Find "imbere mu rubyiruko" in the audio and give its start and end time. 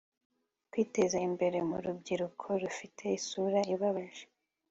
1.27-2.47